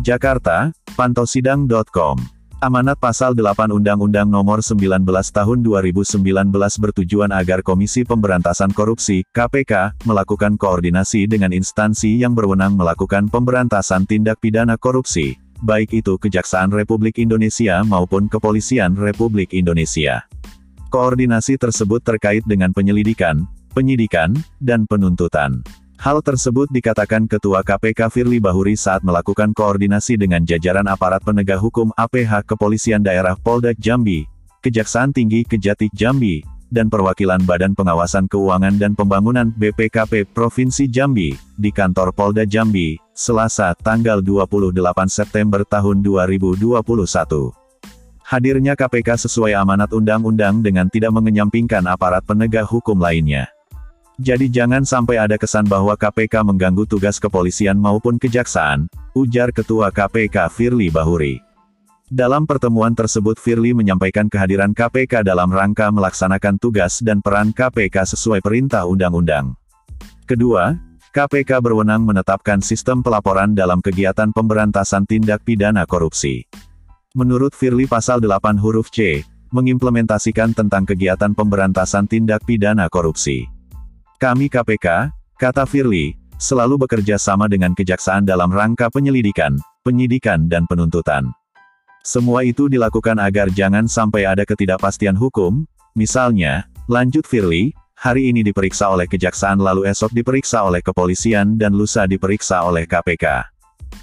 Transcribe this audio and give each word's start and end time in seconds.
Jakarta, 0.00 0.72
pantausidang.com. 0.96 2.16
Amanat 2.60 3.00
Pasal 3.00 3.32
8 3.36 3.72
Undang-Undang 3.72 4.28
Nomor 4.28 4.60
19 4.60 5.04
Tahun 5.08 5.58
2019 5.64 6.20
bertujuan 6.52 7.32
agar 7.32 7.64
Komisi 7.64 8.04
Pemberantasan 8.04 8.72
Korupsi 8.72 9.24
(KPK) 9.32 9.96
melakukan 10.04 10.60
koordinasi 10.60 11.24
dengan 11.24 11.56
instansi 11.56 12.20
yang 12.20 12.36
berwenang 12.36 12.76
melakukan 12.76 13.32
pemberantasan 13.32 14.04
tindak 14.04 14.40
pidana 14.44 14.76
korupsi, 14.76 15.40
baik 15.64 16.04
itu 16.04 16.20
Kejaksaan 16.20 16.68
Republik 16.68 17.16
Indonesia 17.16 17.80
maupun 17.84 18.28
Kepolisian 18.28 18.96
Republik 18.96 19.56
Indonesia. 19.56 20.24
Koordinasi 20.92 21.56
tersebut 21.56 22.04
terkait 22.04 22.44
dengan 22.44 22.76
penyelidikan, 22.76 23.48
penyidikan, 23.72 24.36
dan 24.60 24.84
penuntutan. 24.84 25.64
Hal 26.00 26.24
tersebut 26.24 26.64
dikatakan 26.72 27.28
Ketua 27.28 27.60
KPK 27.60 28.08
Firly 28.08 28.40
Bahuri 28.40 28.72
saat 28.72 29.04
melakukan 29.04 29.52
koordinasi 29.52 30.16
dengan 30.16 30.40
jajaran 30.40 30.88
aparat 30.88 31.20
penegak 31.20 31.60
hukum 31.60 31.92
APH 31.92 32.40
Kepolisian 32.48 33.04
Daerah 33.04 33.36
Polda 33.36 33.76
Jambi, 33.76 34.24
Kejaksaan 34.64 35.12
Tinggi 35.12 35.44
Kejati 35.44 35.92
Jambi, 35.92 36.40
dan 36.72 36.88
perwakilan 36.88 37.44
Badan 37.44 37.76
Pengawasan 37.76 38.32
Keuangan 38.32 38.80
dan 38.80 38.96
Pembangunan 38.96 39.52
BPKP 39.52 40.24
Provinsi 40.32 40.88
Jambi, 40.88 41.36
di 41.60 41.68
kantor 41.68 42.16
Polda 42.16 42.48
Jambi, 42.48 42.96
Selasa, 43.12 43.76
tanggal 43.76 44.24
28 44.24 44.72
September 45.04 45.68
tahun 45.68 46.00
2021. 46.00 46.72
Hadirnya 48.24 48.72
KPK 48.72 49.28
sesuai 49.28 49.52
amanat 49.52 49.92
undang-undang 49.92 50.64
dengan 50.64 50.88
tidak 50.88 51.12
mengenyampingkan 51.12 51.84
aparat 51.84 52.24
penegak 52.24 52.64
hukum 52.64 52.96
lainnya. 52.96 53.52
Jadi 54.20 54.52
jangan 54.52 54.84
sampai 54.84 55.16
ada 55.16 55.40
kesan 55.40 55.64
bahwa 55.64 55.96
KPK 55.96 56.44
mengganggu 56.44 56.84
tugas 56.84 57.16
kepolisian 57.16 57.80
maupun 57.80 58.20
kejaksaan, 58.20 58.84
ujar 59.16 59.48
Ketua 59.48 59.88
KPK 59.88 60.52
Firly 60.52 60.92
Bahuri. 60.92 61.40
Dalam 62.04 62.44
pertemuan 62.44 62.92
tersebut 62.92 63.40
Firly 63.40 63.72
menyampaikan 63.72 64.28
kehadiran 64.28 64.76
KPK 64.76 65.24
dalam 65.24 65.48
rangka 65.48 65.88
melaksanakan 65.88 66.60
tugas 66.60 67.00
dan 67.00 67.24
peran 67.24 67.48
KPK 67.56 68.12
sesuai 68.12 68.44
perintah 68.44 68.84
undang-undang. 68.84 69.56
Kedua, 70.28 70.76
KPK 71.16 71.56
berwenang 71.64 72.04
menetapkan 72.04 72.60
sistem 72.60 73.00
pelaporan 73.00 73.56
dalam 73.56 73.80
kegiatan 73.80 74.36
pemberantasan 74.36 75.08
tindak 75.08 75.40
pidana 75.48 75.88
korupsi. 75.88 76.44
Menurut 77.16 77.56
Firly 77.56 77.88
pasal 77.88 78.20
8 78.20 78.60
huruf 78.60 78.92
C, 78.92 79.24
mengimplementasikan 79.48 80.52
tentang 80.52 80.84
kegiatan 80.84 81.32
pemberantasan 81.32 82.04
tindak 82.04 82.44
pidana 82.44 82.84
korupsi. 82.92 83.59
Kami 84.20 84.52
KPK, 84.52 85.08
kata 85.40 85.64
Firly, 85.64 86.12
selalu 86.36 86.84
bekerja 86.84 87.16
sama 87.16 87.48
dengan 87.48 87.72
kejaksaan 87.72 88.20
dalam 88.20 88.52
rangka 88.52 88.92
penyelidikan, 88.92 89.56
penyidikan 89.80 90.44
dan 90.44 90.68
penuntutan. 90.68 91.32
Semua 92.04 92.44
itu 92.44 92.68
dilakukan 92.68 93.16
agar 93.16 93.48
jangan 93.48 93.88
sampai 93.88 94.28
ada 94.28 94.44
ketidakpastian 94.44 95.16
hukum, 95.16 95.64
misalnya, 95.96 96.68
lanjut 96.84 97.24
Firly, 97.24 97.72
hari 97.96 98.28
ini 98.28 98.44
diperiksa 98.44 98.92
oleh 98.92 99.08
kejaksaan 99.08 99.56
lalu 99.56 99.88
esok 99.88 100.12
diperiksa 100.12 100.68
oleh 100.68 100.84
kepolisian 100.84 101.56
dan 101.56 101.72
lusa 101.72 102.04
diperiksa 102.04 102.60
oleh 102.60 102.84
KPK. 102.84 103.48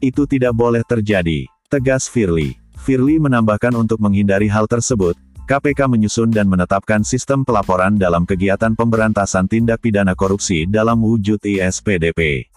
Itu 0.00 0.24
tidak 0.24 0.56
boleh 0.56 0.88
terjadi, 0.88 1.44
tegas 1.68 2.08
Firly. 2.08 2.56
Firly 2.80 3.20
menambahkan 3.20 3.76
untuk 3.76 4.00
menghindari 4.00 4.48
hal 4.48 4.64
tersebut, 4.64 5.20
KPK 5.48 5.88
menyusun 5.88 6.28
dan 6.28 6.44
menetapkan 6.44 7.00
sistem 7.00 7.40
pelaporan 7.40 7.96
dalam 7.96 8.28
kegiatan 8.28 8.76
pemberantasan 8.76 9.48
tindak 9.48 9.80
pidana 9.80 10.12
korupsi 10.12 10.68
dalam 10.68 11.00
wujud 11.00 11.40
ISPDP. 11.40 12.52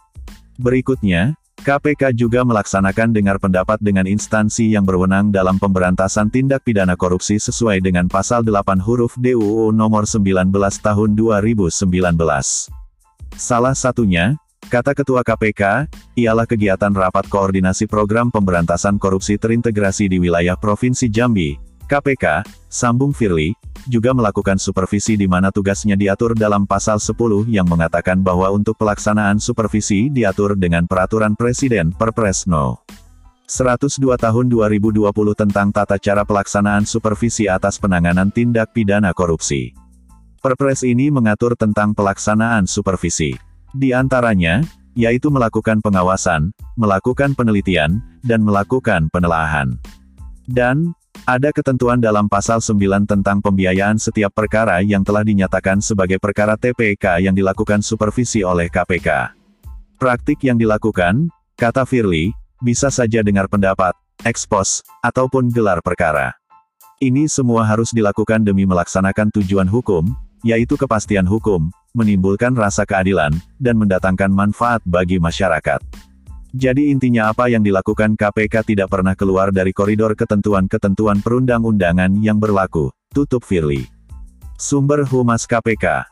Berikutnya, 0.59 1.39
KPK 1.63 2.11
juga 2.11 2.43
melaksanakan 2.43 3.15
dengar 3.15 3.39
pendapat 3.39 3.79
dengan 3.79 4.03
instansi 4.11 4.75
yang 4.75 4.83
berwenang 4.83 5.31
dalam 5.31 5.55
pemberantasan 5.55 6.27
tindak 6.35 6.67
pidana 6.67 6.99
korupsi 6.99 7.39
sesuai 7.39 7.79
dengan 7.79 8.11
pasal 8.11 8.43
8 8.43 8.83
huruf 8.83 9.15
DUU 9.15 9.71
nomor 9.71 10.03
19 10.03 10.51
tahun 10.83 11.09
2019. 11.15 11.87
Salah 13.39 13.71
satunya, 13.71 14.35
kata 14.67 14.91
Ketua 14.91 15.23
KPK, 15.23 15.87
ialah 16.19 16.43
kegiatan 16.43 16.91
rapat 16.91 17.23
koordinasi 17.31 17.87
program 17.87 18.27
pemberantasan 18.27 18.99
korupsi 18.99 19.39
terintegrasi 19.39 20.11
di 20.11 20.19
wilayah 20.19 20.59
Provinsi 20.59 21.07
Jambi, 21.07 21.70
KPK, 21.91 22.47
sambung 22.71 23.11
Firly, 23.11 23.51
juga 23.91 24.15
melakukan 24.15 24.55
supervisi 24.55 25.19
di 25.19 25.27
mana 25.27 25.51
tugasnya 25.51 25.99
diatur 25.99 26.31
dalam 26.39 26.63
pasal 26.63 27.03
10 27.03 27.51
yang 27.51 27.67
mengatakan 27.67 28.23
bahwa 28.23 28.47
untuk 28.47 28.79
pelaksanaan 28.79 29.43
supervisi 29.43 30.07
diatur 30.07 30.55
dengan 30.55 30.87
peraturan 30.87 31.35
Presiden 31.35 31.91
Perpres 31.91 32.47
No. 32.47 32.79
102 33.43 34.07
tahun 34.15 34.45
2020 34.47 35.03
tentang 35.35 35.75
tata 35.75 35.99
cara 35.99 36.23
pelaksanaan 36.23 36.87
supervisi 36.87 37.51
atas 37.51 37.75
penanganan 37.75 38.31
tindak 38.31 38.71
pidana 38.71 39.11
korupsi. 39.11 39.75
Perpres 40.39 40.87
ini 40.87 41.11
mengatur 41.11 41.59
tentang 41.59 41.91
pelaksanaan 41.91 42.71
supervisi. 42.71 43.35
Di 43.75 43.91
antaranya, 43.91 44.63
yaitu 44.95 45.27
melakukan 45.27 45.83
pengawasan, 45.83 46.55
melakukan 46.79 47.35
penelitian, 47.35 47.99
dan 48.23 48.39
melakukan 48.47 49.11
penelaahan. 49.11 49.75
Dan, 50.47 50.95
ada 51.25 51.53
ketentuan 51.53 52.01
dalam 52.01 52.25
pasal 52.25 52.57
9 52.57 53.05
tentang 53.05 53.37
pembiayaan 53.39 54.01
setiap 54.01 54.33
perkara 54.33 54.81
yang 54.81 55.05
telah 55.05 55.21
dinyatakan 55.21 55.77
sebagai 55.77 56.17
perkara 56.17 56.57
TPK 56.57 57.21
yang 57.29 57.35
dilakukan 57.37 57.85
supervisi 57.85 58.41
oleh 58.41 58.67
KPK. 58.67 59.37
Praktik 60.01 60.41
yang 60.41 60.57
dilakukan, 60.57 61.29
kata 61.53 61.85
Firly, 61.85 62.33
bisa 62.57 62.89
saja 62.89 63.21
dengar 63.21 63.45
pendapat, 63.45 63.93
ekspos, 64.25 64.81
ataupun 65.05 65.53
gelar 65.53 65.77
perkara. 65.85 66.33
Ini 67.01 67.29
semua 67.29 67.65
harus 67.65 67.93
dilakukan 67.93 68.41
demi 68.41 68.65
melaksanakan 68.65 69.33
tujuan 69.33 69.69
hukum, 69.69 70.05
yaitu 70.41 70.73
kepastian 70.77 71.25
hukum, 71.25 71.69
menimbulkan 71.93 72.53
rasa 72.53 72.85
keadilan, 72.85 73.33
dan 73.61 73.77
mendatangkan 73.77 74.29
manfaat 74.29 74.81
bagi 74.85 75.21
masyarakat. 75.21 75.81
Jadi 76.51 76.91
intinya 76.91 77.31
apa 77.31 77.47
yang 77.47 77.63
dilakukan 77.63 78.19
KPK 78.19 78.75
tidak 78.75 78.91
pernah 78.91 79.15
keluar 79.15 79.55
dari 79.55 79.71
koridor 79.71 80.19
ketentuan-ketentuan 80.19 81.23
perundang-undangan 81.23 82.19
yang 82.19 82.43
berlaku, 82.43 82.91
tutup 83.15 83.47
Firly. 83.47 83.87
Sumber 84.59 85.07
Humas 85.07 85.47
KPK 85.47 86.11